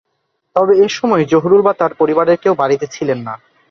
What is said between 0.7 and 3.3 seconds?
এ সময় জহুরুল বা তাঁর পরিবারের কেউ বাড়িতে ছিলেন